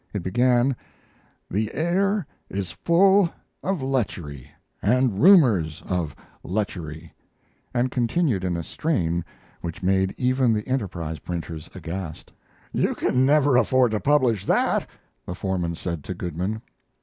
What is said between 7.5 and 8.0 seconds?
and